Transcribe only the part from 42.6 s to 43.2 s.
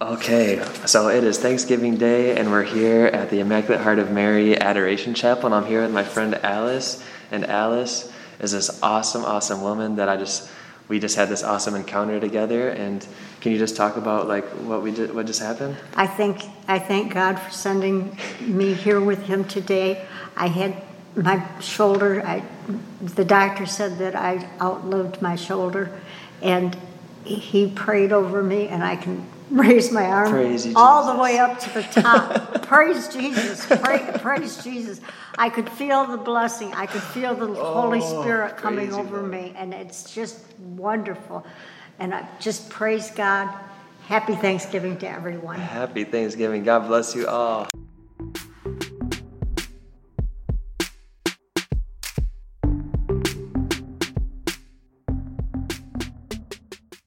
praise